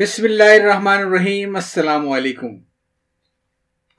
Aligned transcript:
بسم 0.00 0.24
اللہ 0.24 0.62
الرحمن 0.62 0.98
الرحیم، 0.98 1.56
السلام 1.56 2.08
علیکم۔ 2.08 2.58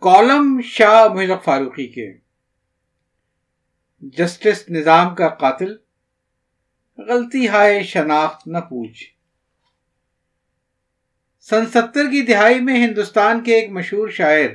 کالم 0.01 0.61
شاہ 0.64 1.14
محلق 1.14 1.43
فاروقی 1.43 1.87
کے۔ 1.87 2.14
جسٹس 4.00 4.70
نظام 4.70 5.16
کا 5.16 5.27
قاتل۔ 5.27 5.75
غلطی 6.98 7.48
ہائے 7.48 7.83
شناخت 7.83 8.48
نہ 8.48 8.57
پوچھ۔ 8.57 9.04
سن 11.41 11.66
ستر 11.66 12.05
کی 12.11 12.21
دہائی 12.21 12.59
میں 12.59 12.88
ہندوستان 12.88 13.43
کے 13.43 13.55
ایک 13.55 13.70
مشہور 13.70 14.09
شاعر، 14.09 14.50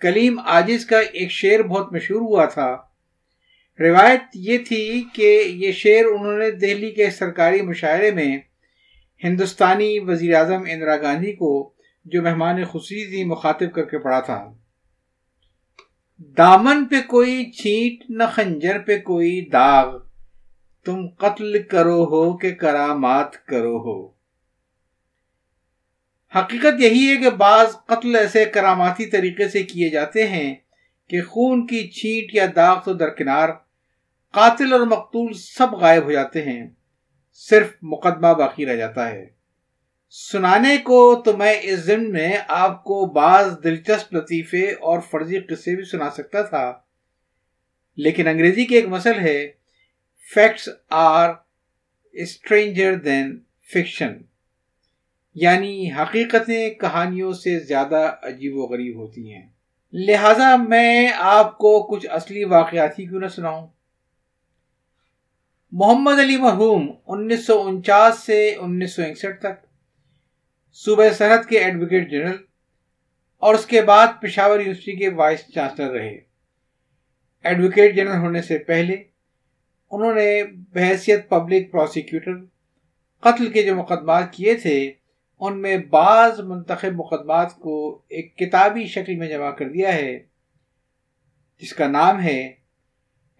کلیم 0.00 0.38
آجز 0.38 0.86
کا 0.86 0.98
ایک 0.98 1.30
شعر 1.30 1.62
بہت 1.62 1.92
مشہور 1.92 2.20
ہوا 2.20 2.44
تھا۔ 2.44 2.82
روایت 3.80 4.22
یہ 4.34 4.58
تھی 4.58 5.04
کہ 5.12 5.42
یہ 5.46 5.72
شعر 5.72 6.04
انہوں 6.04 6.38
نے 6.38 6.50
دہلی 6.50 6.90
کے 6.90 7.10
سرکاری 7.10 7.62
مشاعرے 7.62 8.10
میں 8.10 8.38
ہندوستانی 9.24 9.98
وزیر 9.98 10.34
اعظم 10.34 10.62
اندرا 10.68 10.96
گاندھی 10.96 11.32
کو 11.32 11.72
جو 12.04 12.22
مہمان 12.22 12.64
خصوصی 12.64 13.24
مخاطب 13.24 13.72
کر 13.74 13.84
کے 13.84 13.98
پڑھا 13.98 14.20
تھا۔ 14.20 14.52
دامن 16.18 16.84
پہ 16.84 16.96
کوئی 17.06 17.50
چھینٹ 17.50 18.10
نہ 18.10 18.22
خنجر 18.32 18.78
پہ 18.78 18.98
کوئی 18.98 19.48
داغ۔ 19.52 19.98
تم 20.84 21.08
قتل 21.08 21.62
کرو 21.62 22.04
ہو 22.04 22.36
کہ 22.36 22.54
کرامات 22.54 23.46
کرو 23.46 23.78
ہو۔ 23.78 24.08
حقیقت 26.38 26.80
یہی 26.80 27.10
ہے 27.10 27.16
کہ 27.16 27.30
بعض 27.30 27.66
قتل 27.86 28.16
ایسے 28.16 28.44
کراماتی 28.44 29.06
طریقے 29.06 29.48
سے 29.48 29.62
کیے 29.62 29.90
جاتے 29.90 30.28
ہیں 30.28 30.54
کہ 31.08 31.22
خون 31.22 31.66
کی 31.66 31.90
چھینٹ 31.90 32.34
یا 32.34 32.46
داغ 32.56 32.82
تو 32.84 32.92
درکنار 32.92 33.48
قاتل 34.32 34.72
اور 34.72 34.80
مقتول 34.80 35.32
سب 35.32 35.72
غائب 35.72 36.04
ہو 36.04 36.12
جاتے 36.12 36.42
ہیں۔ 36.42 36.68
صرف 37.48 37.68
مقدمہ 37.82 38.34
باقی 38.34 38.66
رہ 38.66 38.76
جاتا 38.76 39.08
ہے۔ 39.08 39.26
سنانے 40.10 40.76
کو 40.76 41.22
تو 41.24 41.36
میں 41.36 41.54
اس 41.62 41.78
ضمن 41.78 42.12
میں 42.12 42.32
آپ 42.48 42.84
کو 42.84 43.06
بعض 43.06 43.54
دلچسپ 43.64 44.14
لطیفے 44.14 44.70
اور 44.70 45.00
فرضی 45.00 45.38
قصے 45.38 45.76
بھی 45.76 45.84
سنا 45.84 46.10
سکتا 46.10 46.42
تھا۔ 46.42 46.78
لیکن 47.96 48.28
انگریزی 48.28 48.64
کی 48.64 48.74
ایک 48.74 48.88
مسل 48.88 49.18
ہے 49.18 49.52
facts 50.34 50.68
are 50.90 51.30
stranger 52.12 52.94
than 52.94 53.38
fiction 53.74 54.12
یعنی 55.34 55.92
حقیقتیں 55.92 56.70
کہانیوں 56.70 57.32
سے 57.32 57.58
زیادہ 57.58 58.14
عجیب 58.22 58.56
و 58.56 58.62
غریب 58.62 58.96
ہوتی 58.96 59.32
ہیں۔ 59.32 59.48
لہذا 59.92 60.56
میں 60.56 61.10
آپ 61.16 61.58
کو 61.58 61.82
کچھ 61.82 62.06
اصلی 62.10 62.44
واقعات 62.44 62.98
ہی 62.98 63.06
کیوں 63.06 63.20
نہ 63.20 63.26
سناؤں۔ 63.26 63.68
محمد 65.72 66.18
علی 66.18 66.36
مرحوم 66.36 66.86
انیس 67.06 67.46
سو 67.46 67.60
انچاس 67.62 68.18
سے 68.18 68.54
انیس 68.60 68.94
سو 68.94 69.02
اکسٹھ 69.02 69.40
تک، 69.40 69.66
صوبہ 70.72 71.08
سرحد 71.18 71.48
کے 71.48 71.58
ایڈوکیٹ 71.58 72.10
جنرل 72.10 72.36
اور 73.42 73.54
اس 73.54 73.66
کے 73.66 73.82
بعد 73.82 74.06
پشاور 74.22 74.58
یونیورسٹی 74.58 74.96
کے 74.96 75.08
وائس 75.08 75.46
چانسلر 75.54 75.90
رہے۔ 75.90 76.18
ایڈوکیٹ 77.44 77.96
جنرل 77.96 78.18
ہونے 78.18 78.42
سے 78.42 78.58
پہلے 78.58 78.96
انہوں 79.90 80.14
نے 80.14 80.42
بحیثیت 80.72 81.28
پبلک 81.28 81.70
پروسیکیوٹر 81.72 82.36
قتل 83.22 83.50
کے 83.52 83.62
جو 83.62 83.76
مقدمات 83.76 84.32
کیے 84.32 84.54
تھے، 84.54 84.78
ان 85.40 85.62
میں 85.62 85.76
بعض 85.90 86.40
منتخب 86.40 86.94
مقدمات 86.94 87.56
کو 87.56 88.02
ایک 88.08 88.36
کتابی 88.38 88.86
شکل 88.86 89.14
میں 89.14 89.28
جمع 89.28 89.50
کر 89.50 89.68
دیا 89.68 89.94
ہے، 89.94 90.18
جس 91.62 91.72
کا 91.72 91.88
نام 91.88 92.20
ہے 92.20 92.40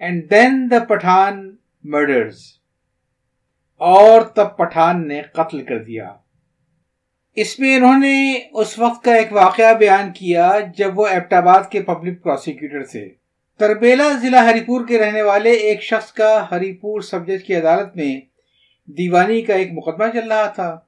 and 0.00 0.30
then 0.30 0.68
the 0.70 0.84
Pathan 0.84 1.48
murders 1.84 2.40
اور 3.76 4.20
تب 4.20 4.56
پٹھان 4.56 5.08
نے 5.08 5.22
قتل 5.22 5.64
کر 5.64 5.84
دیا۔ 5.84 6.14
اس 7.34 7.58
میں 7.58 7.76
انہوں 7.76 7.98
نے 7.98 8.40
اس 8.52 8.78
وقت 8.78 9.04
کا 9.04 9.14
ایک 9.14 9.32
واقعہ 9.32 9.74
بیان 9.74 10.12
کیا 10.12 10.52
جب 10.76 10.98
وہ 10.98 11.06
ایبٹ 11.06 11.32
آباد 11.32 11.60
کے 11.70 11.82
پبلک 11.82 12.22
پروسیکیوٹر 12.22 12.84
تھے۔ 12.84 13.08
تربیلا 13.58 14.04
ضلع 14.22 14.38
ہری 14.38 14.60
پور 14.60 14.86
کے 14.86 14.98
رہنے 14.98 15.22
والے 15.22 15.50
ایک 15.50 15.82
شخص 15.82 16.12
کا 16.12 16.46
ہری 16.50 16.72
پور 16.72 17.00
سب 17.00 17.26
جج 17.26 17.44
کی 17.44 17.54
عدالت 17.54 17.96
میں 17.96 18.20
دیوانی 18.86 19.42
کا 19.42 19.54
ایک 19.54 19.68
مقدمہ 19.72 20.20
چل 20.20 20.32
رہا 20.32 20.46
تھا۔ 20.46 20.78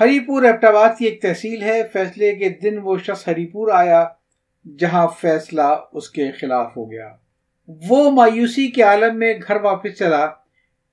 ہری 0.00 0.20
پور 0.20 0.42
ایبٹ 0.42 0.64
آباد 0.64 0.88
کی 0.98 1.04
ایک 1.04 1.22
تحصیل 1.22 1.62
ہے۔ 1.62 1.82
فیصلے 1.92 2.34
کے 2.34 2.48
دن 2.48 2.78
وہ 2.82 2.98
شخص 2.98 3.28
ہری 3.28 3.46
پور 3.46 3.72
آیا 3.72 4.04
جہاں 4.78 5.08
فیصلہ 5.20 5.76
اس 5.92 6.10
کے 6.10 6.30
خلاف 6.30 6.76
ہو 6.76 6.90
گیا۔ 6.90 7.16
وہ 7.68 8.10
مایوسی 8.10 8.70
کے 8.70 8.82
عالم 8.82 9.18
میں 9.18 9.34
گھر 9.48 9.56
واپس 9.56 9.98
چلا، 9.98 10.30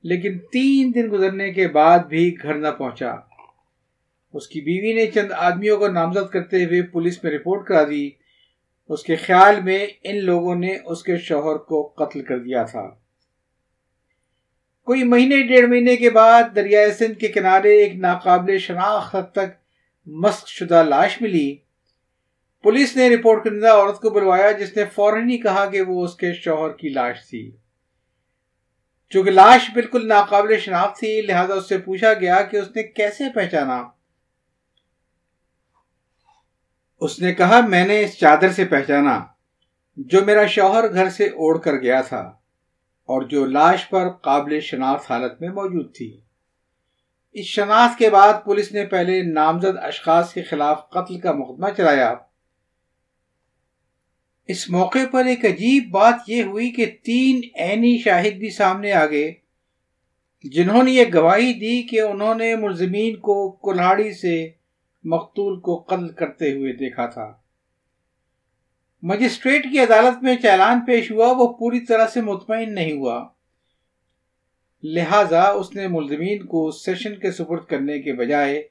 لیکن 0.04 0.40
تین 0.40 0.92
دن 0.96 1.12
گزرنے 1.12 1.54
کے 1.54 1.68
بعد 1.68 2.00
بھی 2.00 2.36
گھر 2.42 2.54
نہ 2.54 2.68
پہنچا۔ 2.68 3.12
اس 4.34 4.48
کی 4.48 4.62
بیوی 4.62 4.94
نے 4.94 5.06
چند 5.06 5.32
آدمیوں 5.32 5.78
کو 5.78 5.88
نامزد 5.88 6.32
کرتے 6.32 6.66
ہوئے 6.66 6.82
پولیس 6.82 7.24
میں 7.24 7.32
رپورٹ 7.32 7.68
کرا 7.68 7.84
دی۔ 7.84 8.10
اس 8.90 9.04
کے 9.04 9.16
خیال 9.16 9.62
میں 9.62 9.88
ان 10.04 10.26
لوگوں 10.26 10.56
نے 10.56 10.78
اس 10.86 11.04
کے 11.04 11.18
شوہر 11.18 11.58
کو 11.58 11.84
قتل 11.84 12.22
کر 12.22 12.40
دیا 12.40 12.64
تھا۔ 12.64 12.90
کوئی 14.86 15.04
مہینے، 15.04 15.44
ڈیڑھ 15.44 15.70
مہینے 15.70 15.96
کے 15.96 16.10
بعد 16.10 16.44
دریائے 16.56 16.92
سندھ 16.92 17.20
کے 17.20 17.28
کنارے 17.28 17.78
ایک 17.78 17.96
ناقابل 17.96 18.58
شناخت 18.58 19.32
تک 19.32 19.60
مسک 20.08 20.48
شدہ 20.48 20.84
لاش 20.84 21.22
ملی۔ 21.22 21.58
پولیس 22.64 22.96
نے 22.98 23.10
رپورٹ 23.10 23.44
کنندہ 23.44 23.72
عورت 23.72 24.00
کو 24.00 24.10
بلوایا 24.10 24.52
جس 24.52 24.76
نے 24.78 24.84
فوراً 24.86 25.30
ہی 25.30 25.38
کہا 25.38 25.66
کہ 25.66 25.82
وہ 25.82 26.04
اس 26.04 26.16
کے 26.16 26.34
شوہر 26.34 26.72
کی 26.72 26.90
لاش 26.90 27.28
تھی۔ 27.30 27.52
چونکہ 29.10 29.32
لاش 29.32 29.70
بالکل 29.74 30.08
ناقابل 30.08 30.60
شناخت 30.60 30.98
تھی، 31.00 31.22
لہذا 31.22 31.54
اس 31.54 31.70
سے 31.70 31.78
پوچھا 31.78 32.14
گیا 32.14 32.42
کہ 32.42 32.58
اس 32.58 32.68
نے 32.76 32.84
کیسے 32.84 33.24
پہچانا۔ 33.36 33.84
اس 37.02 37.20
نے 37.20 37.34
کہا، 37.34 37.60
میں 37.68 37.86
نے 37.88 38.04
اس 38.04 38.18
چادر 38.18 38.52
سے 38.52 38.66
پہچانا، 38.66 39.26
جو 39.98 40.26
میرا 40.26 40.46
شوہر 40.46 40.94
گھر 40.94 41.10
سے 41.10 41.26
اوڑ 41.26 41.58
کر 41.58 41.76
گیا 41.76 42.02
تھا، 42.02 42.22
اور 43.10 43.22
جو 43.22 43.46
لاش 43.46 43.90
پر 43.90 44.10
قابل 44.10 44.60
شناخت 44.60 45.12
حالت 45.12 45.42
میں 45.42 45.50
موجود 45.50 45.96
تھی۔ 45.96 46.20
اس 47.36 47.46
شناخت 47.46 47.98
کے 48.00 48.10
بعد 48.10 48.34
پولیس 48.46 48.72
نے 48.72 48.86
پہلے 48.86 49.22
نامزد 49.24 49.78
اشخاص 49.82 50.34
کے 50.34 50.42
خلاف 50.42 50.90
قتل 50.90 51.20
کا 51.20 51.32
مقدمہ 51.32 51.70
چلایا۔ 51.78 52.16
اس 54.52 54.70
موقع 54.70 55.00
پر 55.12 55.26
ایک 55.26 55.46
عجیب 55.46 55.90
بات 55.92 56.14
یہ 56.28 56.44
ہوئی 56.44 56.72
کہ 56.72 56.86
تین 57.04 57.42
عینی 57.56 57.98
شاہد 57.98 58.34
بھی 58.34 58.50
سامنے 58.50 58.92
آ 58.92 59.06
گئے، 59.06 59.34
جنہوں 60.44 60.84
نے 60.84 60.92
یہ 60.92 61.06
گواہی 61.14 61.54
دی 61.54 61.84
کہ 61.84 62.02
انہوں 62.02 62.36
نے 62.36 62.56
ملزمین 62.56 63.16
کو 63.16 63.52
کلہاڑی 63.52 64.14
سے 64.14 64.50
مقتول 65.04 65.60
کو 65.60 65.76
قتل 65.76 66.10
کرتے 66.10 66.52
ہوئے 66.52 66.74
دیکھا 66.74 67.06
تھا۔ 67.06 67.34
مجسٹریٹ 69.02 69.64
کی 69.64 69.80
عدالت 69.80 70.24
میں 70.24 70.36
چالان 70.42 70.86
پیش 70.86 71.12
ہوا، 71.12 71.32
وہ 71.32 71.54
پوری 71.54 71.80
طرح 71.80 72.08
سے 72.08 72.22
مطمئن 72.22 72.76
نہیں 72.76 72.92
ہوا۔ 72.92 73.28
لہذا 74.84 75.42
اس 75.42 75.76
نے 75.76 75.88
ملزمین 75.88 76.46
کو 76.46 76.72
سیشن 76.72 77.20
کے 77.20 77.32
سپرد 77.32 77.66
کرنے 77.66 78.02
کے 78.02 78.14
بجائے 78.14 78.68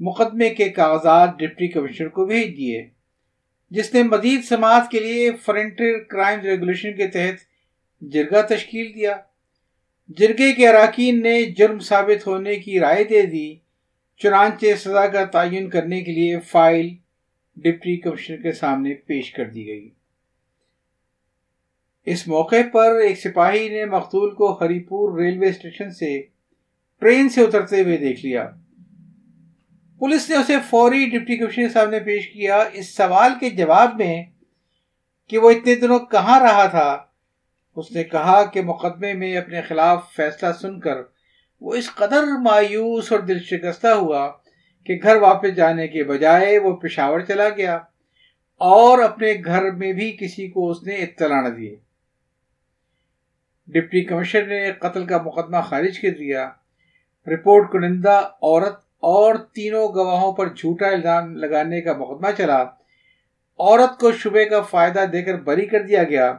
مقدمے 0.00 0.50
کے 0.50 0.68
کاغذات 0.68 1.38
ڈپٹی 1.38 1.68
کمشنر 1.68 2.08
کو 2.08 2.26
بھیج 2.26 2.56
دیے۔ 2.56 2.99
جس 3.70 3.94
نے 3.94 4.02
مزید 4.02 4.44
سماعت 4.44 4.90
کے 4.90 5.00
لیے 5.00 5.30
فرنٹر 5.32 5.98
کرائم 6.08 6.40
ریگولیشن 6.40 6.96
کے 6.96 7.06
تحت 7.06 7.40
جرگہ 8.00 8.42
تشکیل 8.42 8.94
دیا۔ 8.94 9.16
جرگے 10.08 10.52
کے 10.52 10.68
اراکین 10.68 11.22
نے 11.22 11.42
جرم 11.42 11.78
ثابت 11.78 12.26
ہونے 12.26 12.56
کی 12.56 12.80
رائے 12.80 13.04
دے 13.04 13.22
دی، 13.22 13.54
چنانچہ 14.18 14.66
سزا 14.78 15.06
کا 15.06 15.24
تعین 15.24 15.70
کرنے 15.70 16.00
کے 16.00 16.12
لیے 16.12 16.40
فائل 16.40 16.88
ڈپٹی 17.56 17.96
کمشنر 17.96 18.36
کے 18.36 18.52
سامنے 18.52 18.94
پیش 18.94 19.32
کر 19.32 19.44
دی 19.44 19.66
گئی۔ 19.66 19.90
اس 22.06 22.28
موقع 22.28 22.56
پر 22.72 22.94
ایک 22.94 23.18
سپاہی 23.18 23.68
نے 23.68 23.84
مقتول 23.84 24.34
کو 24.34 24.52
ہری 24.60 24.78
پور 24.80 25.18
ریلوے 25.18 25.48
اسٹیشن 25.48 25.90
سے 25.90 26.22
ٹرین 27.00 27.28
سے 27.28 27.40
اترتے 27.40 27.82
ہوئے 27.82 27.96
دیکھ 27.96 28.26
لیا۔ 28.26 28.50
پولیس 30.00 30.30
نے 30.30 30.36
اسے 30.36 30.56
فوری 30.70 31.06
ڈپٹی 31.06 31.36
کمشنر 31.36 31.66
کے 31.66 31.72
سامنے 31.72 32.00
پیش 32.00 32.28
کیا 32.28 32.64
اس 32.72 32.96
سوال 32.96 33.32
کے 33.40 33.50
جواب 33.50 33.94
میں 33.98 34.24
کہ 35.28 35.38
وہ 35.38 35.50
اتنے 35.50 35.74
دنوں 35.74 35.98
کہاں 35.98 36.40
رہا 36.40 36.66
تھا؟ 36.66 37.04
اس 37.76 37.92
نے 37.92 38.04
کہا 38.04 38.44
کہ 38.44 38.62
مقدمے 38.62 39.12
میں 39.12 39.36
اپنے 39.36 39.62
خلاف 39.62 40.12
فیصلہ 40.16 40.48
سن 40.52 40.80
کر 40.80 40.96
وہ 41.60 41.74
اس 41.74 41.94
قدر 41.94 42.22
مایوس 42.22 43.12
اور 43.12 43.20
دل 43.20 43.38
شکستہ 43.38 43.86
ہوا 43.86 44.32
کہ 44.84 44.98
گھر 45.02 45.16
واپس 45.16 45.56
جانے 45.56 45.88
کے 45.88 46.04
بجائے 46.04 46.58
وہ 46.58 46.76
پشاور 46.76 47.20
چلا 47.20 47.48
گیا 47.48 47.76
اور 48.56 48.98
اپنے 48.98 49.34
گھر 49.44 49.70
میں 49.70 49.92
بھی 49.92 50.16
کسی 50.20 50.48
کو 50.48 50.70
اس 50.70 50.82
نے 50.82 50.94
اطلاع 50.94 51.40
نہ 51.40 51.48
دیے 51.48 51.76
ڈپٹی 53.68 54.04
کمشنر 54.04 54.46
نے 54.46 54.72
قتل 54.72 55.06
کا 55.06 55.22
مقدمہ 55.22 55.60
خارج 55.60 56.00
کر 56.00 56.10
دیا۔ 56.10 56.50
رپورٹ 57.26 57.72
کنندہ 57.72 58.20
عورت 58.42 58.89
اور 59.00 59.34
تینوں 59.34 59.88
گواہوں 59.88 60.32
پر 60.32 60.54
جھوٹا 60.54 60.86
الزام 60.86 61.36
لگانے 61.36 61.80
کا 61.80 61.92
مقدمہ 61.92 62.30
چلا۔ 62.38 62.62
عورت 63.58 64.00
کو 64.00 64.12
شبے 64.12 64.44
کا 64.44 64.60
فائدہ 64.60 65.04
دے 65.12 65.22
کر 65.22 65.36
بری 65.40 65.66
کر 65.66 65.82
دیا 65.82 66.02
گیا، 66.04 66.32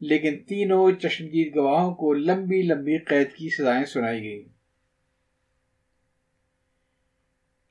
لیکن 0.00 0.38
تینوں 0.38 0.90
چشمگیر 0.92 1.48
گواہوں 1.56 1.94
کو 1.94 2.12
لمبی 2.12 2.62
لمبی 2.62 2.98
قید 2.98 3.30
کی 3.32 3.48
سزائیں 3.48 3.84
سنائی 3.84 4.22
گئی 4.22 4.44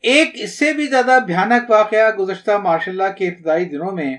ایک 0.04 0.30
اس 0.34 0.60
سے 0.60 0.74
بھی 0.74 0.88
زیادہ 0.88 1.20
بھیانک 1.26 1.70
واقعہ 1.70 2.16
گزشتہ 2.16 2.52
ماشاء 2.52 2.92
اللہ 2.92 3.12
کے 3.18 3.28
ابتدائی 3.28 3.66
دنوں 3.66 3.92
میں 3.92 4.16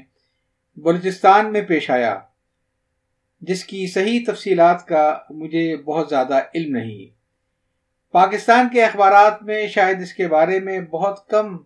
بلوچستان 0.77 1.53
میں 1.53 1.63
پیش 1.63 1.91
آیا، 1.91 2.19
جس 3.43 3.65
کی 3.65 3.87
صحیح 3.87 4.21
تفصیلات 4.27 4.87
کا 4.87 5.19
مجھے 5.31 5.77
بہت 5.77 6.09
زیادہ 6.09 6.41
علم 6.55 6.77
نہیں۔ 6.77 7.16
پاکستان 8.17 8.69
کے 8.69 8.85
اخبارات 8.85 9.43
میں 9.43 9.69
شاید 9.69 10.01
اس 10.01 10.15
کے 10.15 10.29
بارے 10.29 10.61
میں 10.61 10.81
بہت 10.81 11.29
کم 11.29 11.59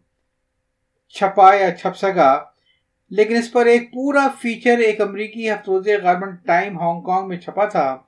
چھپا 1.08 1.54
یا 1.54 1.76
چھپ 1.76 1.96
سکا، 1.96 2.44
لیکن 3.10 3.36
اس 3.36 3.52
پر 3.52 3.66
ایک 3.66 3.92
پورا 3.92 4.28
فیچر 4.40 4.78
ایک 4.78 5.00
امریکی 5.00 5.50
ہفتوز 5.50 5.88
گارمنٹ 6.02 6.46
ٹائم 6.46 6.78
ہانگ 6.78 7.00
کانگ 7.00 7.28
میں 7.28 7.36
چھپا 7.36 7.64
تھا۔ 7.64 7.98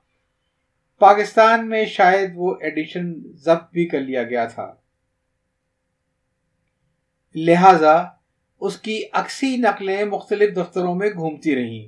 پاکستان 0.99 1.69
میں 1.69 1.85
شاید 1.85 2.31
وہ 2.35 2.55
ایڈیشن 2.61 3.13
ضبط 3.33 3.71
بھی 3.71 3.85
کر 3.85 3.99
لیا 3.99 4.23
گیا 4.23 4.45
تھا۔ 4.45 4.73
لہذا 7.35 8.03
اس 8.59 8.77
کی 8.77 9.03
اکسی 9.13 9.57
نقلیں 9.57 10.05
مختلف 10.05 10.55
دفتروں 10.55 10.95
میں 10.95 11.09
گھومتی 11.09 11.55
رہیں۔ 11.55 11.87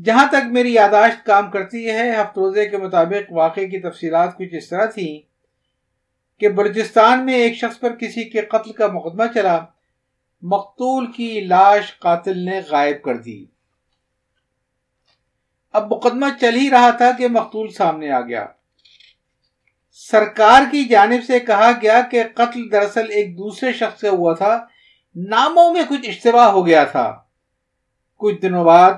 جہاں 0.00 0.26
تک 0.28 0.46
میری 0.46 0.74
یاداشت 0.74 1.26
کام 1.26 1.50
کرتی 1.50 1.90
ہے 1.90 2.10
ہفتوزے 2.10 2.68
کے 2.68 2.76
مطابق 2.76 3.32
واقعے 3.32 3.66
کی 3.66 3.80
تفصیلات 3.80 4.36
کچھ 4.36 4.54
اس 4.54 4.68
طرح 4.68 4.86
تھی 4.86 5.22
کہ 6.42 6.48
بلوچستان 6.48 7.26
میں 7.26 7.34
ایک 7.34 7.54
شخص 7.54 7.80
پر 7.80 7.96
کسی 7.96 8.30
کے 8.30 8.40
قتل 8.40 8.72
کا 8.72 8.86
مقدمہ 8.86 9.24
چلا، 9.34 9.60
مقتول 10.42 11.12
کی 11.12 11.40
لاش 11.40 11.98
قاتل 11.98 12.38
نے 12.38 12.60
غائب 12.70 13.02
کر 13.02 13.16
دی۔ 13.16 13.44
اب 15.72 15.92
مقدمہ 15.92 16.26
چل 16.40 16.54
ہی 16.54 16.70
رہا 16.70 16.90
تھا 16.90 17.10
کہ 17.18 17.28
مقتول 17.28 17.70
سامنے 17.70 18.10
آ 18.10 18.20
گیا۔ 18.20 18.46
سرکار 19.92 20.62
کی 20.70 20.84
جانب 20.84 21.24
سے 21.26 21.40
کہا 21.40 21.70
گیا 21.82 22.00
کہ 22.10 22.22
قتل 22.34 22.72
دراصل 22.72 23.10
ایک 23.10 23.38
دوسرے 23.38 23.72
شخص 23.72 24.00
کا 24.00 24.10
ہوا 24.10 24.34
تھا، 24.34 24.66
ناموں 25.16 25.72
میں 25.72 25.82
کچھ 25.88 26.08
اشتباہ 26.08 26.48
ہو 26.48 26.66
گیا 26.66 26.84
تھا۔ 26.84 27.22
کچھ 28.16 28.42
دنوں 28.42 28.64
بعد 28.64 28.92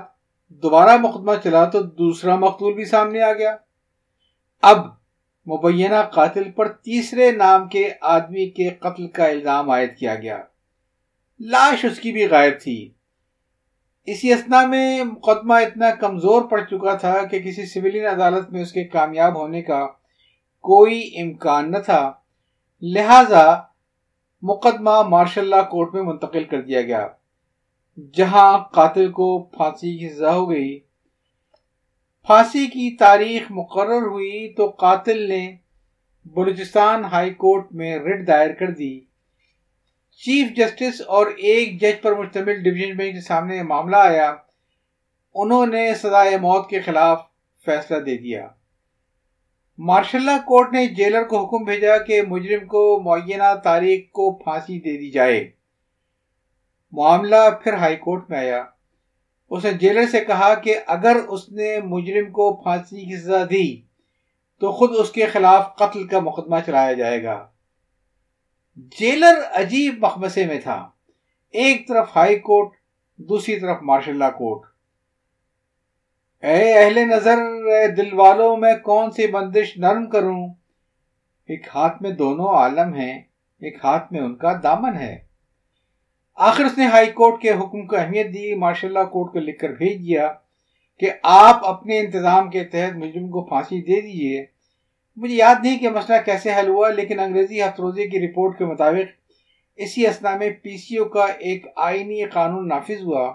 دوبارہ 0.49 0.97
مقدمہ 0.97 1.31
چلا 1.43 1.65
تو 1.65 1.81
دوسرا 1.81 2.35
مقتول 2.35 2.73
بھی 2.73 2.85
سامنے 2.85 3.21
آ 3.21 3.33
گیا۔ 3.33 3.55
اب 4.61 5.04
مبینہ 5.47 6.01
قاتل 6.13 6.51
پر 6.51 6.67
تیسرے 6.67 7.31
نام 7.31 7.67
کے 7.67 7.89
آدمی 8.01 8.49
کے 8.49 8.69
قتل 8.69 9.07
کا 9.07 9.25
الزام 9.25 9.69
عائد 9.69 9.95
کیا 9.97 10.15
گیا۔ 10.15 10.41
لاش 11.39 11.85
اس 11.85 11.99
کی 11.99 12.11
بھی 12.11 12.27
غائب 12.27 12.53
تھی۔ 12.63 12.91
اسی 14.05 14.33
اسنا 14.33 14.65
میں 14.65 15.03
مقدمہ 15.03 15.53
اتنا 15.53 15.91
کمزور 15.91 16.41
پڑ 16.41 16.61
چکا 16.61 16.95
تھا 16.95 17.25
کہ 17.31 17.39
کسی 17.39 17.65
سویلین 17.65 18.05
عدالت 18.05 18.51
میں 18.51 18.61
اس 18.61 18.71
کے 18.71 18.83
کامیاب 18.83 19.35
ہونے 19.35 19.61
کا 19.61 19.87
کوئی 20.61 21.21
امکان 21.21 21.71
نہ 21.71 21.77
تھا۔ 21.77 22.11
لہذا 22.81 23.55
مقدمہ 24.41 25.01
مارشل 25.01 25.41
اللہ 25.41 25.69
کورٹ 25.69 25.93
میں 25.93 26.01
منتقل 26.01 26.43
کر 26.43 26.61
دیا 26.61 26.81
گیا، 26.81 27.07
جہاں 28.13 28.57
قاتل 28.71 29.11
کو 29.11 29.43
پھانسی 29.43 29.97
کی 29.97 30.09
سزا 30.09 30.33
ہو 30.33 30.49
گئی۔ 30.49 30.79
پھانسی 32.27 32.65
کی 32.67 32.97
تاریخ 32.97 33.41
مقرر 33.49 34.01
ہوئی 34.01 34.53
تو 34.53 34.67
قاتل 34.67 35.29
نے 35.29 35.55
بلوچستان 36.25 37.05
ہائی 37.05 37.33
کورٹ 37.33 37.67
میں 37.71 37.97
رٹ 37.97 38.27
دائر 38.27 38.53
کر 38.53 38.71
دی۔ 38.71 38.99
چیف 40.17 40.57
جسٹس 40.57 41.01
اور 41.01 41.27
ایک 41.27 41.81
جج 41.81 42.01
پر 42.01 42.15
مشتمل 42.15 42.63
ڈویژن 42.63 42.97
بینچ 42.97 43.15
کے 43.15 43.21
سامنے 43.21 43.63
معاملہ 43.63 43.95
آیا۔ 43.95 44.35
انہوں 45.35 45.65
نے 45.65 45.93
سزائے 45.93 46.37
موت 46.37 46.69
کے 46.69 46.79
خلاف 46.79 47.21
فیصلہ 47.65 47.97
دے 47.97 48.17
دیا۔ 48.17 48.47
مارشل 49.77 50.29
کورٹ 50.45 50.73
نے 50.73 50.87
جیلر 50.87 51.23
کو 51.23 51.45
حکم 51.45 51.63
بھیجا 51.63 51.97
کہ 51.97 52.21
مجرم 52.21 52.67
کو 52.67 53.01
معینہ 53.03 53.55
تاریخ 53.63 54.11
کو 54.11 54.31
پھانسی 54.31 54.79
دے 54.79 54.97
دی 54.97 55.11
جائے۔ 55.11 55.51
معاملہ 56.91 57.49
پھر 57.63 57.73
ہائی 57.73 57.95
کورٹ 57.95 58.29
میں 58.29 58.37
آیا۔ 58.37 58.63
اس 59.49 59.65
نے 59.65 59.73
جیلر 59.73 60.05
سے 60.05 60.25
کہا 60.25 60.55
کہ 60.55 60.79
اگر 60.87 61.17
اس 61.27 61.49
نے 61.49 61.79
مجرم 61.83 62.31
کو 62.31 62.55
پھانسی 62.55 63.05
کی 63.05 63.17
سزا 63.17 63.43
دی، 63.49 63.81
تو 64.59 64.71
خود 64.71 64.89
اس 64.97 65.11
کے 65.11 65.25
خلاف 65.25 65.75
قتل 65.75 66.07
کا 66.07 66.19
مقدمہ 66.19 66.55
چلایا 66.65 66.93
جائے 66.93 67.23
گا۔ 67.23 67.47
جیلر 68.75 69.41
عجیب 69.53 70.05
مخمسے 70.05 70.45
میں 70.45 70.59
تھا۔ 70.59 70.89
ایک 71.51 71.87
طرف 71.87 72.09
ہائی 72.15 72.39
کورٹ، 72.39 72.69
دوسری 73.17 73.59
طرف 73.59 73.77
مارشل 73.81 74.11
اللہ 74.11 74.37
کورٹ۔ 74.37 74.69
اے 76.45 76.85
اہل 76.85 76.99
نظر 76.99 77.37
دل 77.97 78.13
والوں، 78.13 78.57
میں 78.57 78.75
کون 78.75 79.11
سی 79.11 79.27
بندش 79.27 79.77
نرم 79.77 80.09
کروں؟ 80.09 80.47
ایک 81.47 81.67
ہاتھ 81.75 82.01
میں 82.01 82.11
دونوں 82.11 82.47
عالم 82.47 82.93
ہیں، 82.93 83.19
ایک 83.59 83.77
ہاتھ 83.83 84.13
میں 84.13 84.21
ان 84.21 84.35
کا 84.35 84.59
دامن 84.63 84.97
ہے۔ 84.97 85.24
آخر 86.35 86.65
اس 86.65 86.77
نے 86.77 86.85
ہائی 86.85 87.11
کورٹ 87.11 87.41
کے 87.41 87.49
حکم 87.49 87.87
کو 87.87 87.95
اہمیت 87.95 88.33
دی، 88.33 88.55
مارشل 88.55 88.87
اللہ 88.87 89.09
کورٹ 89.09 89.33
کو 89.33 89.39
لکھ 89.39 89.59
کر 89.59 89.69
بھیج 89.69 89.99
دیا 89.99 90.33
کہ 90.99 91.09
آپ 91.23 91.65
اپنے 91.65 91.99
انتظام 91.99 92.49
کے 92.49 92.63
تحت 92.63 92.95
مجرم 92.95 93.29
کو 93.29 93.43
پھانسی 93.43 93.81
دے 93.81 94.01
دیجیے۔ 94.01 94.45
مجھے 95.15 95.35
یاد 95.35 95.55
نہیں 95.63 95.79
کہ 95.79 95.89
مسئلہ 95.89 96.17
کیسے 96.25 96.49
حل 96.59 96.67
ہوا، 96.67 96.89
لیکن 96.89 97.19
انگریزی 97.19 97.61
ہفتروزی 97.61 98.07
کی 98.07 98.19
رپورٹ 98.19 98.57
کے 98.57 98.65
مطابق 98.65 99.11
اسی 99.75 100.07
اسنا 100.07 100.37
میں 100.37 100.49
پی 100.49 100.77
سی 100.77 100.97
او 100.97 101.05
کا 101.05 101.25
ایک 101.25 101.67
آئینی 101.75 102.23
قانون 102.25 102.67
نافذ 102.67 103.03
ہوا، 103.03 103.33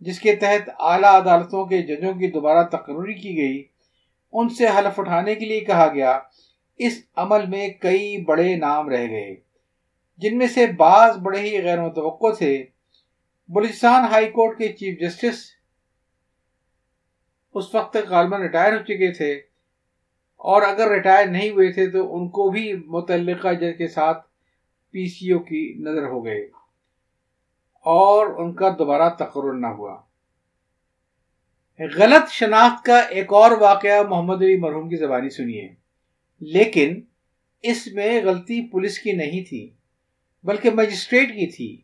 جس 0.00 0.20
کے 0.20 0.36
تحت 0.36 0.70
اعلیٰ 0.78 1.14
عدالتوں 1.14 1.66
کے 1.66 1.82
ججوں 1.82 2.12
کی 2.12 2.30
دوبارہ 2.30 2.66
تقرری 2.66 3.14
کی 3.14 3.36
گئی۔ 3.36 3.62
ان 4.32 4.48
سے 4.48 4.66
حلف 4.78 5.00
اٹھانے 5.00 5.34
کے 5.34 5.46
لیے 5.46 5.60
کہا 5.60 5.90
گیا۔ 5.94 6.18
اس 6.76 7.02
عمل 7.16 7.46
میں 7.46 7.68
کئی 7.68 8.24
بڑے 8.24 8.56
نام 8.56 8.88
رہ 8.88 9.06
گئے۔ 9.10 9.43
جن 10.22 10.38
میں 10.38 10.46
سے 10.46 10.66
بعض 10.76 11.16
بڑے 11.22 11.40
ہی 11.40 11.62
غیر 11.62 11.80
متوقع 11.80 12.32
تھے، 12.38 12.54
بلوچستان 13.48 14.04
ہائی 14.10 14.30
کورٹ 14.30 14.58
کے 14.58 14.68
چیف 14.72 15.00
جسٹس 15.00 15.42
اس 17.54 17.74
وقت 17.74 17.92
تک 17.92 18.10
غالباً 18.10 18.40
ریٹائر 18.42 18.72
ہو 18.72 18.82
چکے 18.84 19.12
تھے، 19.12 19.32
اور 20.40 20.62
اگر 20.62 20.90
ریٹائر 20.90 21.26
نہیں 21.26 21.50
ہوئے 21.50 21.70
تھے 21.72 21.86
تو 21.90 22.00
ان 22.16 22.28
کو 22.28 22.48
بھی 22.50 22.72
متعلقہ 22.88 23.52
جج 23.60 23.76
کے 23.78 23.88
ساتھ 23.88 24.26
پی 24.94 25.06
سی 25.08 25.30
او 25.32 25.38
کی 25.40 25.62
نظر 25.78 26.06
ہو 26.08 26.24
گئے 26.24 26.40
اور 27.86 28.26
ان 28.38 28.52
کا 28.54 28.68
دوبارہ 28.78 29.08
تقرر 29.18 29.54
نہ 29.56 29.66
ہوا۔ 29.76 29.96
غلط 31.80 32.30
شناخت 32.30 32.84
کا 32.84 32.98
ایک 33.10 33.32
اور 33.32 33.50
واقعہ 33.60 34.02
محمد 34.02 34.42
علی 34.42 34.56
مرحوم 34.56 34.88
کی 34.88 34.96
زبانی 34.96 35.30
سنیے، 35.30 35.68
لیکن 36.40 37.00
اس 37.64 37.86
میں 37.94 38.20
غلطی 38.24 38.60
پولیس 38.68 38.98
کی 38.98 39.12
نہیں 39.14 39.44
تھی۔ 39.48 39.68
بلکہ 40.44 40.70
مجسٹریٹ 40.70 41.28
کی 41.28 41.46
تھی۔ 41.46 41.80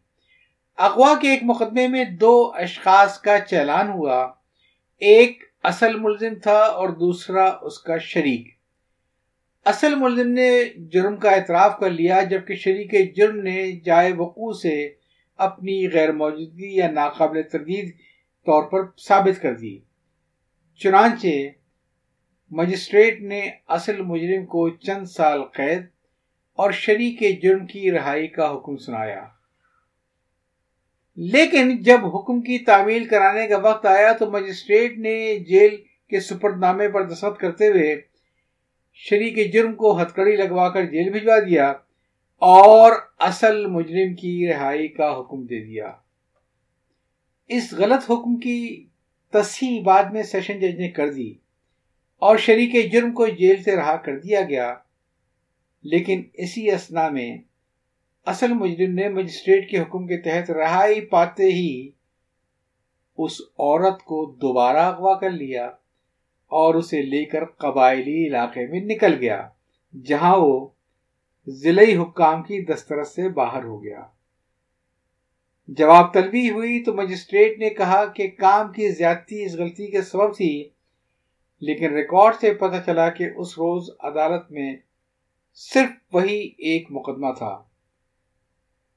اغوا 0.76 1.14
کے 1.22 1.30
ایک 1.30 1.40
مقدمے 1.42 1.88
میں 1.88 2.04
دو 2.04 2.52
اشخاص 2.54 3.20
کا 3.20 3.40
چلان 3.40 3.90
ہوا۔ 3.90 4.32
ایک 4.98 5.44
اصل 5.62 5.98
ملزم 5.98 6.34
تھا 6.42 6.58
اور 6.58 6.88
دوسرا 6.88 7.44
اس 7.62 7.78
کا 7.78 7.98
شریک۔ 7.98 8.48
اصل 9.64 9.94
ملزم 9.94 10.28
نے 10.28 10.64
جرم 10.76 11.16
کا 11.16 11.30
اعتراف 11.30 11.78
کر 11.80 11.90
لیا، 11.90 12.22
جبکہ 12.22 12.54
شریک 12.54 13.16
جرم 13.16 13.36
نے 13.36 13.72
جائے 13.72 14.12
وقوع 14.12 14.52
سے 14.52 14.94
اپنی 15.36 15.90
غیر 15.92 16.12
موجودگی 16.12 16.76
یا 16.76 16.90
ناقابل 16.90 17.42
تردید 17.42 17.92
طور 18.46 18.62
پر 18.62 19.00
ثابت 19.08 19.42
کر 19.42 19.54
دی۔ 19.54 19.78
چنانچہ 20.78 21.26
مجسٹریٹ 22.50 23.20
نے 23.20 23.50
اصل 23.68 24.02
مجرم 24.02 24.46
کو 24.46 24.68
چند 24.68 25.04
سال 25.04 25.44
قید 25.44 25.86
اور 26.60 26.70
شریک 26.70 27.42
جرم 27.42 27.66
کی 27.66 27.90
رہائی 27.90 28.26
کا 28.26 28.50
حکم 28.54 28.76
سنایا۔ 28.76 29.24
لیکن 31.16 31.76
جب 31.82 32.16
حکم 32.16 32.40
کی 32.40 32.58
تعمیل 32.58 33.04
کرانے 33.04 33.46
کا 33.48 33.58
وقت 33.58 33.86
آیا 33.86 34.12
تو 34.12 34.30
مجسٹریٹ 34.30 34.98
نے 34.98 35.38
جیل 35.38 35.76
کے 36.10 36.20
سپرد 36.20 36.60
نامے 36.60 36.88
پر 36.88 37.02
دستخط 37.02 37.40
کرتے 37.40 37.68
ہوئے 37.68 38.00
شریک 38.94 39.52
جرم 39.52 39.74
کو 39.74 40.02
ہتکڑی 40.02 40.36
لگوا 40.36 40.68
کر 40.68 40.84
جیل 40.86 41.10
بھجوا 41.12 41.38
دیا 41.38 41.70
اور 42.38 42.92
اصل 43.18 43.66
مجرم 43.66 44.14
کی 44.14 44.48
رہائی 44.52 44.88
کا 44.88 45.20
حکم 45.20 45.42
دے 45.42 45.64
دیا۔ 45.64 45.92
اس 47.48 47.72
غلط 47.72 48.10
حکم 48.10 48.36
کی 48.40 48.86
تصحیح 49.32 49.82
بعد 49.82 50.04
میں 50.04 50.22
سیشن 50.22 50.58
جج 50.58 50.80
نے 50.80 50.88
کر 50.88 51.12
دی 51.12 51.34
اور 52.18 52.36
شریک 52.36 52.92
جرم 52.92 53.12
کو 53.12 53.26
جیل 53.26 53.62
سے 53.62 53.76
رہا 53.76 53.96
کر 53.96 54.18
دیا 54.18 54.40
گیا۔ 54.40 54.74
لیکن 55.84 56.22
اسی 56.34 56.70
اسنا 56.70 57.08
میں 57.08 57.30
اصل 58.26 58.52
مجرم 58.52 58.94
نے 58.94 59.08
مجسٹریٹ 59.08 59.70
کے 59.70 59.78
حکم 59.80 60.06
کے 60.06 60.16
تحت 60.16 60.50
رہائی 60.50 61.00
پاتے 61.00 61.44
ہی 61.44 61.90
اس 63.18 63.40
عورت 63.40 64.02
کو 64.02 64.24
دوبارہ 64.42 64.78
اغوا 64.78 65.14
کر 65.18 65.30
لیا 65.30 65.66
اور 66.52 66.74
اسے 66.74 67.02
لے 67.02 67.24
کر 67.24 67.44
قبائلی 67.44 68.26
علاقے 68.26 68.66
میں 68.66 68.80
نکل 68.80 69.14
گیا، 69.14 69.48
جہاں 69.94 70.36
وہ 70.36 70.68
ضلعی 71.46 71.96
حکام 71.96 72.42
کی 72.42 72.60
دسترس 72.64 73.14
سے 73.14 73.28
باہر 73.28 73.64
ہو 73.64 73.82
گیا۔ 73.82 74.02
جواب 75.68 76.12
طلبی 76.14 76.48
ہوئی 76.50 76.82
تو 76.84 76.92
مجسٹریٹ 76.92 77.58
نے 77.58 77.70
کہا 77.70 78.04
کہ 78.04 78.28
کام 78.38 78.72
کی 78.72 78.88
زیادتی 78.88 79.44
اس 79.44 79.54
غلطی 79.54 79.86
کے 79.86 80.02
سبب 80.02 80.36
تھی، 80.36 80.52
لیکن 81.62 81.94
ریکارڈ 81.94 82.34
سے 82.40 82.54
پتہ 82.54 82.76
چلا 82.86 83.08
کہ 83.08 83.28
اس 83.36 83.58
روز 83.58 83.90
عدالت 84.00 84.50
میں 84.50 84.76
صرف 85.54 85.90
وہی 86.12 86.38
ایک 86.58 86.86
مقدمہ 86.90 87.32
تھا۔ 87.38 87.62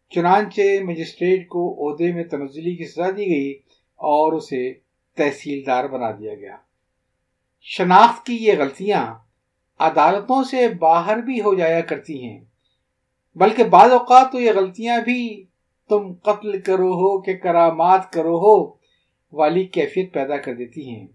چنانچہ 0.10 0.62
مجسٹریٹ 0.84 1.48
کو 1.48 1.62
عہدے 1.84 2.12
میں 2.12 2.24
تنزلی 2.24 2.76
کی 2.76 2.86
سزا 2.86 3.10
دی 3.10 3.26
گئی 3.28 3.54
اور 3.96 4.34
اسے 4.34 4.74
تحصیلدار 5.16 5.84
بنا 5.84 6.12
دیا 6.12 6.36
گیا۔ 6.36 6.58
شناخت 7.62 8.26
کی 8.26 8.36
یہ 8.36 8.54
غلطیاں 8.58 9.16
عدالتوں 9.80 10.44
سے 10.44 10.70
باہر 10.70 11.18
بھی 11.18 11.42
ہو 11.42 11.56
جایا 11.56 11.82
کرتی 11.82 12.24
ہیں، 12.24 12.42
بلکہ 13.36 13.64
بعض 13.64 13.92
اوقات 13.92 14.32
تو 14.32 14.40
یہ 14.40 14.52
غلطیاں 14.56 15.02
بھی 15.02 15.46
تم 15.90 16.14
قتل 16.14 16.62
کرو 16.62 16.92
ہو 16.92 17.22
کہ 17.22 17.38
کرامات 17.38 18.14
کرو 18.14 18.38
ہو 18.38 18.78
والی 19.32 19.66
کیفیت 19.66 20.14
پیدا 20.14 20.38
کر 20.38 20.54
دیتی 20.54 20.90
ہیں۔ 20.90 21.08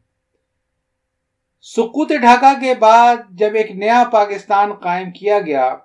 سکوت 1.67 2.09
ڈھاکہ 2.21 2.53
کے 2.61 2.75
بعد 2.75 3.17
جب 3.31 3.55
ایک 3.55 3.71
نیا 3.71 4.03
پاکستان 4.13 4.73
قائم 4.73 5.11
کیا 5.11 5.39
گیا 5.41 5.77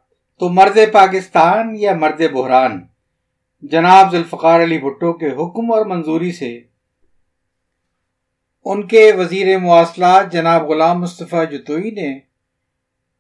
تو 0.42 0.50
مرد 0.50 0.78
پاکستان 0.94 1.76
یا 1.76 1.94
مرد 1.96 2.22
بحران؟ 2.34 2.80
جناب 3.64 4.12
ذوالفقار 4.12 4.64
علی 4.64 4.78
بھٹو 4.78 5.14
کے 5.14 5.30
حکم 5.30 5.72
اور 5.72 5.86
منظوری 5.86 6.32
سے 6.32 6.52
ان 8.66 8.88
کے 8.88 9.12
وزیر 9.12 9.58
مواصلات 9.58 10.32
جناب 10.32 10.70
غلام 10.70 11.02
مصطفیٰ 11.02 11.46
جتوئی 11.52 11.92
نے 11.92 12.20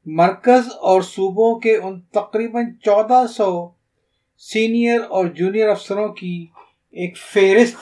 مرکز 0.05 0.67
اور 0.81 1.01
صوبوں 1.01 1.59
کے 1.59 1.75
ان 1.75 1.99
تقریباً 2.01 2.73
چودہ 2.85 3.25
سو 3.27 3.51
سینئر 4.43 4.99
اور 5.09 5.25
جونیئر 5.25 5.69
افسروں 5.69 6.07
کی 6.13 6.35
ایک 6.93 7.17
فہرست 7.17 7.77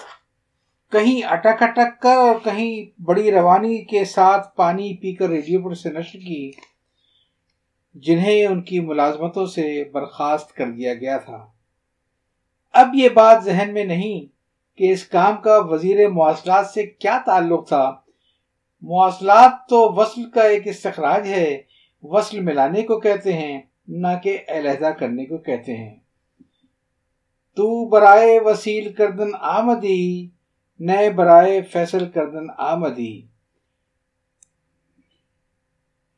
کہیں 0.92 1.24
اٹک 1.24 1.64
اٹک 1.64 2.02
کر 2.02 2.16
اور 2.16 2.36
کہیں 2.44 3.02
بڑی 3.02 3.32
روانی 3.32 3.78
کے 3.86 4.06
ساتھ 4.06 4.56
پانی 4.56 4.94
پی 4.94 5.14
کر 5.16 5.30
ریڈیو 5.30 5.62
پر 5.64 5.74
سے 5.74 5.90
نشر 5.90 6.20
کی، 6.20 6.52
جنہیں 7.96 8.46
ان 8.46 8.62
کی 8.62 8.80
ملازمتوں 8.80 9.46
سے 9.46 9.84
برخاست 9.84 10.54
کر 10.54 10.72
دیا 10.72 10.94
گیا 10.94 11.18
تھا۔ 11.18 11.46
اب 12.74 12.88
یہ 12.94 13.10
بات 13.10 13.44
ذہن 13.44 13.74
میں 13.74 13.84
نہیں 13.84 14.26
کہ 14.78 14.92
اس 14.92 15.08
کام 15.08 15.36
کا 15.42 15.58
وزیر 15.58 16.10
مواصلات 16.10 16.68
سے 16.68 16.86
کیا 16.86 17.22
تعلق 17.26 17.68
تھا۔ 17.68 17.92
مواصلات 18.82 19.70
تو 19.70 19.94
وصل 19.94 20.30
کا 20.30 20.42
ایک 20.42 20.68
استخراج 20.68 21.28
ہے، 21.28 21.62
وصل 22.04 22.40
ملانے 22.40 22.82
کو 22.82 23.00
کہتے 23.00 23.34
ہیں، 23.34 23.62
نہ 23.88 24.08
کہ 24.24 24.38
علیحدہ 24.48 24.92
کرنے 25.00 25.26
کو 25.26 25.38
کہتے 25.38 25.78
ہیں۔ 25.78 25.96
تو 27.56 27.90
برائے 27.90 28.40
وسیل 28.40 28.94
کردن 28.94 29.36
آمدی 29.40 30.30
نئے 30.86 31.10
برائے 31.10 31.62
فیصل 31.62 32.10
کردن 32.10 32.48
آمدی۔ 32.58 33.22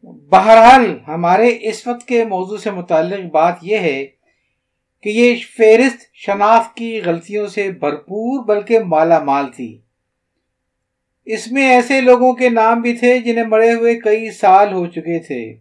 بہرحال، 0.03 0.99
ہمارے 1.07 1.57
اس 1.61 1.87
وقت 1.87 2.07
کے 2.07 2.25
موضوع 2.25 2.57
سے 2.57 2.71
متعلق 2.71 3.31
بات 3.31 3.55
یہ 3.61 3.77
ہے 3.77 4.05
کہ 5.01 5.09
یہ 5.09 5.35
فہرست 5.57 6.13
شناخت 6.13 6.77
کی 6.77 7.01
غلطیوں 7.05 7.47
سے 7.47 7.71
بھرپور 7.71 8.45
بلکہ 8.45 8.79
مالا 8.79 9.23
مال 9.23 9.51
تھی۔ 9.51 9.81
اس 11.25 11.51
میں 11.51 11.69
ایسے 11.69 12.01
لوگوں 12.01 12.33
کے 12.33 12.49
نام 12.49 12.81
بھی 12.81 12.97
تھے 12.97 13.19
جنہیں 13.19 13.45
مرے 13.45 13.73
ہوئے 13.73 13.95
کئی 13.95 14.31
سال 14.31 14.73
ہو 14.73 14.85
چکے 14.85 15.19
تھے۔ 15.19 15.53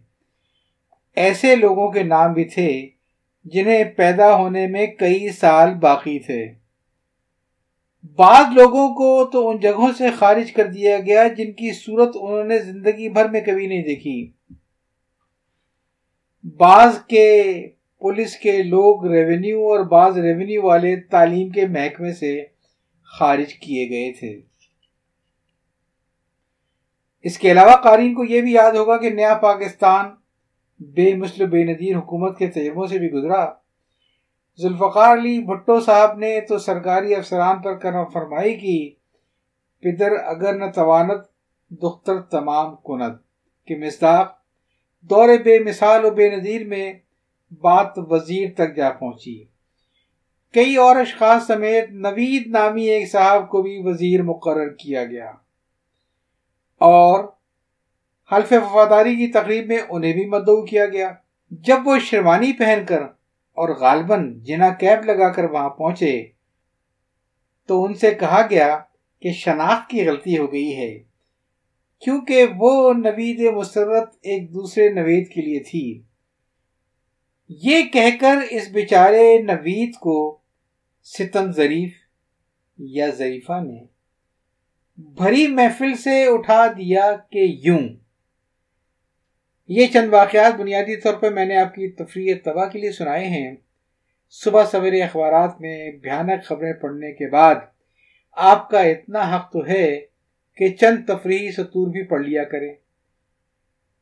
ایسے 1.15 1.55
لوگوں 1.55 1.91
کے 1.91 2.03
نام 2.03 2.33
بھی 2.33 2.43
تھے 2.43 2.89
جنہیں 3.45 3.83
پیدا 3.83 4.35
ہونے 4.35 4.67
میں 4.67 4.87
کئی 4.87 5.29
سال 5.29 5.73
باقی 5.73 6.19
تھے۔ 6.19 6.62
بعض 8.03 8.45
لوگوں 8.55 8.93
کو 8.93 9.29
تو 9.33 9.49
ان 9.49 9.59
جگہوں 9.59 9.91
سے 9.97 10.11
خارج 10.11 10.51
کر 10.51 10.67
دیا 10.67 10.99
گیا 10.99 11.27
جن 11.27 11.51
کی 11.51 11.73
صورت 11.73 12.09
انہوں 12.15 12.43
نے 12.43 12.59
زندگی 12.59 13.09
بھر 13.09 13.29
میں 13.29 13.41
کبھی 13.41 13.67
نہیں 13.67 13.83
دیکھی۔ 13.83 14.31
بعض 16.43 16.99
کے 17.07 17.67
پولیس 17.99 18.35
کے 18.35 18.63
لوگ 18.63 19.05
ریونیو 19.05 19.59
اور 19.59 19.79
بعض 19.79 20.17
ریونیو 20.17 20.63
والے 20.63 20.95
تعلیم 20.95 21.49
کے 21.49 21.67
محکمے 21.67 22.13
سے 22.13 22.43
خارج 23.19 23.53
کیے 23.53 23.89
گئے 23.89 24.11
تھے۔ 24.11 24.41
اس 27.21 27.37
کے 27.37 27.51
علاوہ 27.51 27.75
قارئین 27.75 28.13
کو 28.13 28.23
یہ 28.23 28.41
بھی 28.41 28.51
یاد 28.51 28.71
ہوگا 28.71 28.97
کہ 28.97 29.09
نیا 29.09 29.33
پاکستان 29.33 30.05
بے 30.79 31.15
مسل 31.15 31.45
بے 31.45 31.63
نظیر 31.63 31.95
حکومت 31.95 32.37
کے 32.37 32.47
تجربوں 32.47 32.87
سے 32.87 32.99
بھی 32.99 33.11
گزرا۔ 33.11 33.62
ذوالفقار 34.59 35.17
علی 35.17 35.43
بھٹو 35.43 35.79
صاحب 35.79 36.17
نے 36.17 36.41
تو 36.41 36.57
سرکاری 36.57 37.15
افسران 37.15 37.61
پر 37.61 37.77
کرم 37.77 38.05
فرمائی 38.05 38.55
کی 38.55 38.93
پدر 39.81 40.11
اگر 40.25 40.53
نہ 40.53 40.65
توانت، 40.75 41.21
دختر 41.69 42.21
تمام 42.21 42.75
کنت 42.75 43.21
کہ 43.65 43.75
مصداق، 43.75 44.37
دور 45.01 45.29
بے 45.45 45.59
مثال 45.59 46.05
و 46.05 46.11
بے 46.11 46.35
نظیر 46.35 46.67
میں 46.67 46.93
بات 47.51 47.91
وزیر 47.97 48.49
تک 48.55 48.75
جا 48.75 48.89
پہنچی۔ 48.89 49.43
کئی 50.53 50.75
اور 50.75 50.95
اشخاص 50.95 51.47
سمیت 51.47 51.89
نوید 51.89 52.47
نامی 52.47 52.83
ایک 52.83 53.11
صاحب 53.11 53.49
کو 53.49 53.61
بھی 53.61 53.81
وزیر 53.83 54.23
مقرر 54.23 54.69
کیا 54.69 55.05
گیا۔ 55.05 55.31
اور 56.79 57.23
حلف 58.31 58.51
وفاداری 58.51 59.15
کی 59.15 59.27
تقریب 59.27 59.67
میں 59.67 59.77
انہیں 59.89 60.13
بھی 60.13 60.25
مدعو 60.25 60.65
کیا 60.65 60.85
گیا۔ 60.85 61.11
جب 61.51 61.75
وہ 61.85 61.99
شیروانی 61.99 62.53
پہن 62.53 62.83
کر 62.87 63.03
اور 63.53 63.69
غالباً 63.69 64.39
جنا 64.39 64.69
کیب 64.69 65.05
لگا 65.05 65.29
کر 65.29 65.43
وہاں 65.43 65.69
پہنچے، 65.69 66.27
تو 67.67 67.83
ان 67.83 67.93
سے 67.93 68.13
کہا 68.13 68.41
گیا 68.49 68.79
کہ 69.21 69.31
شناخت 69.31 69.89
کی 69.89 70.07
غلطی 70.07 70.37
ہو 70.37 70.51
گئی 70.51 70.75
ہے، 70.77 70.93
کیونکہ 72.01 72.45
وہ 72.57 72.93
نوید 72.93 73.39
مسرت 73.55 74.09
ایک 74.21 74.53
دوسرے 74.53 74.89
نوید 74.89 75.27
کے 75.27 75.41
لیے 75.41 75.59
تھی۔ 75.59 76.01
یہ 77.49 77.81
کہہ 77.83 78.17
کر 78.19 78.37
اس 78.49 78.67
بیچارے 78.69 79.37
نوید 79.41 79.93
کو 79.95 80.37
ستم 81.03 81.51
ظریف 81.51 81.93
یا 82.77 83.09
ظریفہ 83.09 83.59
نے 83.63 83.83
بھری 84.97 85.47
محفل 85.47 85.95
سے 85.95 86.23
اٹھا 86.25 86.65
دیا 86.67 87.11
کہ 87.29 87.45
یوں۔ 87.63 87.87
یہ 89.67 89.87
چند 89.93 90.13
واقعات 90.13 90.59
بنیادی 90.59 90.95
طور 90.95 91.13
پر 91.13 91.31
میں 91.31 91.45
نے 91.45 91.55
آپ 91.55 91.75
کی 91.75 91.87
تفریح 91.87 92.33
تباہ 92.43 92.69
کے 92.69 92.79
لیے 92.79 92.91
سنائے 92.91 93.25
ہیں۔ 93.25 93.55
صبح 94.29 94.63
سویرے 94.63 95.01
اخبارات 95.01 95.61
میں 95.61 95.91
بھیانک 95.91 96.43
خبریں 96.43 96.73
پڑھنے 96.73 97.11
کے 97.11 97.29
بعد 97.29 97.55
آپ 98.31 98.69
کا 98.69 98.79
اتنا 98.79 99.35
حق 99.35 99.51
تو 99.51 99.67
ہے 99.67 100.01
کہ 100.57 100.69
چند 100.69 100.97
تفریحی 101.07 101.51
سطور 101.51 101.87
بھی 101.87 102.03
پڑھ 102.03 102.21
لیا 102.21 102.43
کریں۔ 102.43 102.73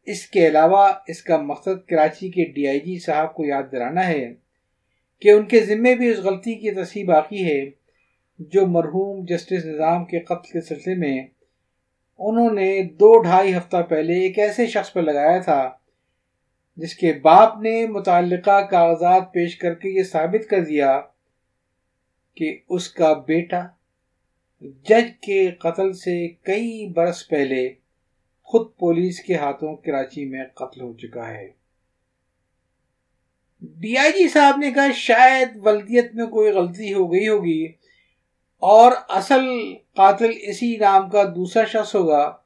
اس 0.03 0.27
کے 0.27 0.47
علاوہ 0.47 0.91
اس 1.07 1.23
کا 1.23 1.37
مقصد 1.37 1.87
کراچی 1.89 2.29
کے 2.29 2.45
ڈی 2.45 2.67
آئی 2.67 2.79
جی 2.79 2.99
صاحب 2.99 3.33
کو 3.33 3.45
یاد 3.45 3.63
دلانا 3.71 4.07
ہے 4.07 4.33
کہ 5.19 5.29
ان 5.29 5.45
کے 5.45 5.59
ذمے 5.59 5.95
بھی 5.95 6.09
اس 6.09 6.17
غلطی 6.17 6.55
کی 6.55 6.71
تصحیح 6.71 7.05
باقی 7.05 7.45
ہے 7.45 7.69
جو 8.39 8.67
مرحوم 8.67 9.25
جسٹس 9.25 9.65
نظام 9.65 10.05
کے 10.05 10.19
قتل 10.19 10.51
کے 10.53 10.61
سلسلے 10.61 10.95
میں 10.95 11.27
انہوں 12.27 12.53
نے 12.53 12.83
دو 12.83 13.17
ڈھائی 13.21 13.57
ہفتہ 13.57 13.77
پہلے 13.89 14.13
ایک 14.13 14.39
ایسے 14.39 14.67
شخص 14.67 14.93
پر 14.93 15.01
لگایا 15.01 15.39
تھا 15.39 15.71
جس 16.77 16.95
کے 16.95 17.13
باپ 17.13 17.57
نے 17.61 17.87
متعلقہ 17.87 18.61
کاغذات 18.65 19.33
پیش 19.33 19.55
کر 19.57 19.73
کے 19.73 19.89
یہ 19.89 20.03
ثابت 20.03 20.49
کر 20.49 20.63
دیا 20.63 21.01
کہ 22.37 22.57
اس 22.69 22.89
کا 22.89 23.13
بیٹا 23.13 23.61
جج 24.61 25.09
کے 25.21 25.51
قتل 25.51 25.93
سے 25.93 26.27
کئی 26.27 26.93
برس 26.93 27.27
پہلے 27.27 27.73
خود 28.43 28.67
پولیس 28.77 29.19
کے 29.19 29.35
ہاتھوں 29.35 29.75
کراچی 29.75 30.25
میں 30.25 30.43
قتل 30.53 30.81
ہو 30.81 30.93
چکا 30.93 31.27
ہے۔ 31.27 31.47
ڈی 33.61 33.97
آئی 33.97 34.11
جی 34.11 34.27
صاحب 34.27 34.57
نے 34.57 34.71
کہا 34.71 34.91
شاید 34.91 35.49
ولدیت 35.55 36.15
میں 36.15 36.25
کوئی 36.25 36.51
غلطی 36.51 36.93
ہو 36.93 37.11
گئی 37.13 37.27
ہوگی۔ 37.27 37.67
اور 38.61 38.91
اصل 39.09 39.45
قاتل 39.95 40.31
اسی 40.41 40.77
نام 40.77 41.09
کا 41.09 41.23
دوسرا 41.23 41.63
شخص 41.65 41.95
ہوگا 41.95 42.37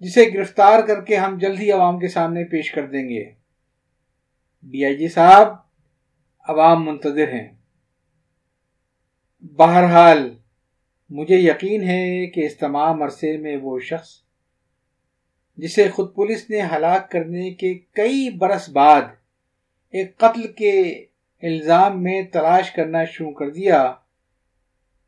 جسے 0.00 0.24
گرفتار 0.34 0.80
کر 0.80 1.00
کے 1.00 1.16
ہم 1.16 1.38
جلد 1.38 1.60
ہی 1.60 1.72
عوام 1.72 1.98
کے 1.98 2.08
سامنے 2.08 2.44
پیش 2.44 2.70
کر 2.70 2.86
دیں 2.86 3.08
گے۔ 3.08 3.24
ڈی 4.62 4.84
آئی 4.84 4.96
جی 4.96 5.08
صاحب، 5.08 5.48
عوام 6.48 6.84
منتظر 6.84 7.28
ہیں۔ 7.32 7.48
بہرحال، 9.42 10.34
مجھے 11.10 11.36
یقین 11.36 11.82
ہے 11.82 12.26
کہ 12.26 12.46
اس 12.46 12.56
تمام 12.56 13.02
عرصے 13.02 13.36
میں 13.36 13.56
وہ 13.62 13.78
شخص 13.78 14.10
جسے 15.56 15.88
خود 15.88 16.14
پولیس 16.14 16.50
نے 16.50 16.60
ہلاک 16.62 17.10
کرنے 17.10 17.50
کے 17.50 17.74
کئی 17.74 18.30
برس 18.30 18.68
بعد 18.68 19.02
ایک 19.90 20.16
قتل 20.16 20.52
کے 20.52 20.82
الزام 21.42 22.02
میں 22.02 22.22
تلاش 22.32 22.70
کرنا 22.70 23.04
شروع 23.04 23.32
کر 23.32 23.50
دیا 23.50 23.94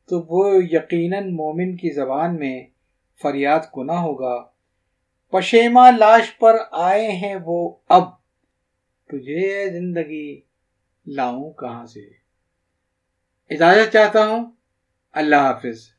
تو 0.06 0.22
وہ 0.28 0.64
یقیناً 0.64 1.34
مومن 1.34 1.76
کی 1.76 1.90
زبان 1.90 2.38
میں 2.38 2.66
فریاد 3.22 3.60
کو 3.70 3.84
نہ 3.84 3.92
ہوگا۔ 3.92 4.46
پشیما 5.30 5.90
لاش 5.90 6.38
پر 6.38 6.56
آئے 6.72 7.12
ہیں 7.12 7.36
وہ 7.44 7.76
اب۔ 7.88 8.02
تجھے 9.06 9.70
زندگی 9.72 10.40
لاؤں 11.06 11.52
کہاں 11.52 11.86
سے؟ 11.86 12.00
اجازت 13.50 13.92
چاہتا 13.92 14.26
ہوں۔ 14.26 14.50
اللہ 15.12 15.36
حافظ۔ 15.36 15.93